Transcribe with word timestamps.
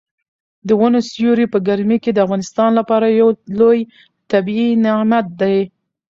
د 0.67 0.69
ونو 0.79 0.99
سیوری 1.11 1.45
په 1.53 1.57
ګرمۍ 1.67 1.97
کې 2.03 2.11
د 2.13 2.19
انسان 2.33 2.71
لپاره 2.79 3.05
یو 3.19 3.29
لوی 3.59 3.79
طبیعي 4.31 4.69
نعمت 4.85 5.25
دی. 5.41 5.57